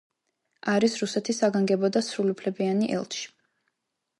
[0.71, 3.25] არის რუსეთის საგანგებო და სრულუფლებიანი ელჩი.